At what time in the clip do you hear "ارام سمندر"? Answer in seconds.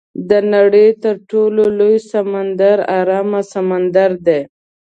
2.99-4.09